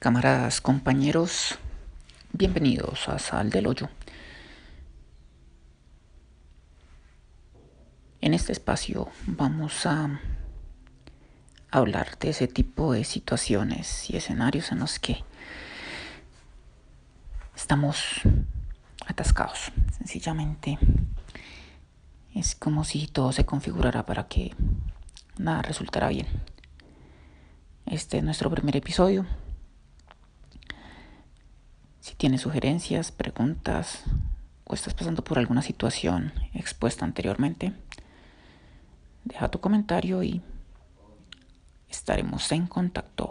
[0.00, 1.58] Camaradas, compañeros,
[2.32, 3.90] bienvenidos a Sal del Hoyo.
[8.22, 10.18] En este espacio vamos a
[11.70, 15.22] hablar de ese tipo de situaciones y escenarios en los que
[17.54, 18.22] estamos
[19.06, 19.70] atascados.
[19.98, 20.78] Sencillamente
[22.34, 24.54] es como si todo se configurara para que
[25.36, 26.26] nada resultara bien.
[27.84, 29.26] Este es nuestro primer episodio.
[32.20, 34.02] Tienes sugerencias, preguntas
[34.64, 37.72] o estás pasando por alguna situación expuesta anteriormente,
[39.24, 40.42] deja tu comentario y
[41.88, 43.30] estaremos en contacto.